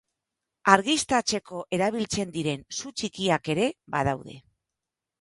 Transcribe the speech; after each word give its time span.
Argiztatzeko 0.75 1.61
erabiltzen 1.79 2.33
diren 2.39 2.67
su 2.81 2.95
txikiak 2.97 3.55
ere 3.57 3.71
badaude. 3.99 4.43